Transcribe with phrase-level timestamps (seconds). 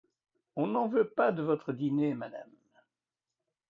[0.55, 2.49] On n’en veut pas de votre dîner, madame.